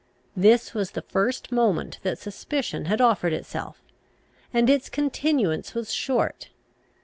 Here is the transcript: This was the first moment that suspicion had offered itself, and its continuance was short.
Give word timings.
This 0.35 0.73
was 0.73 0.89
the 0.93 1.03
first 1.03 1.51
moment 1.51 1.99
that 2.01 2.17
suspicion 2.17 2.85
had 2.85 2.99
offered 3.01 3.33
itself, 3.33 3.83
and 4.51 4.67
its 4.67 4.89
continuance 4.89 5.75
was 5.75 5.93
short. 5.93 6.49